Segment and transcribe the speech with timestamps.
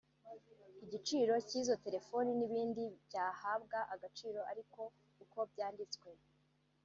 [0.83, 4.61] igiciro cy’izo Telefoni n’ibindi byahabwa agaciro ari
[5.23, 6.09] uko byanditswe